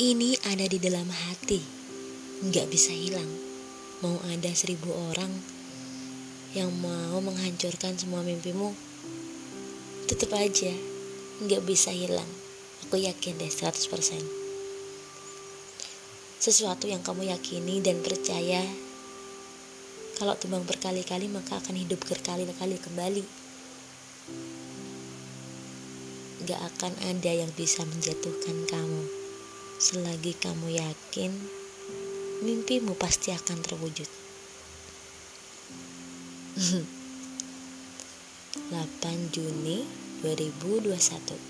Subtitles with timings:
[0.00, 1.60] Ini ada di dalam hati,
[2.40, 3.28] nggak bisa hilang.
[4.00, 5.28] Mau ada seribu orang
[6.56, 8.72] yang mau menghancurkan semua mimpimu,
[10.08, 10.72] tetap aja
[11.44, 12.24] nggak bisa hilang.
[12.88, 14.24] Aku yakin deh 100%.
[16.40, 18.64] Sesuatu yang kamu yakini dan percaya
[20.16, 23.24] kalau tumbang berkali-kali maka akan hidup berkali-kali kembali.
[26.48, 29.19] Gak akan ada yang bisa menjatuhkan kamu
[29.80, 31.32] selagi kamu yakin
[32.44, 34.04] mimpimu pasti akan terwujud.
[38.76, 39.88] 8 Juni
[40.20, 41.49] 2021